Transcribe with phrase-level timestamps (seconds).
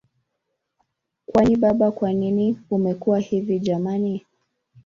[1.27, 4.25] Kwani baba kwanini umekuwa hivi jamani